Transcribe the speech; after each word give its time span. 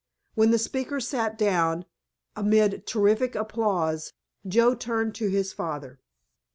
When 0.33 0.49
the 0.49 0.57
speaker 0.57 0.99
sat 0.99 1.37
down, 1.37 1.85
amid 2.35 2.87
terrific 2.87 3.35
applause, 3.35 4.13
Joe 4.47 4.73
turned 4.73 5.13
to 5.17 5.29
his 5.29 5.53
father. 5.53 5.99